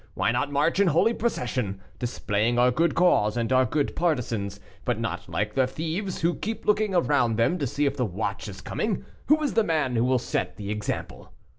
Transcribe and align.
Why 0.15 0.31
not 0.31 0.51
march 0.51 0.79
in 0.79 0.87
holy 0.87 1.13
procession, 1.13 1.79
displaying 1.99 2.57
our 2.57 2.71
good 2.71 2.95
cause, 2.95 3.37
and 3.37 3.53
our 3.53 3.65
good 3.67 3.95
partisans, 3.95 4.59
but 4.83 4.99
not 4.99 5.29
like 5.29 5.53
the 5.53 5.67
thieves, 5.67 6.21
who 6.21 6.33
keep 6.33 6.65
looking 6.65 6.93
round 6.93 7.37
them 7.37 7.59
to 7.59 7.67
see 7.67 7.85
if 7.85 7.97
the 7.97 8.05
watch 8.07 8.47
is 8.47 8.61
coming. 8.61 9.05
Who 9.27 9.39
is 9.43 9.53
the 9.53 9.63
man 9.63 9.95
who 9.95 10.03
will 10.03 10.17
set 10.17 10.57
the 10.57 10.71
example? 10.71 11.31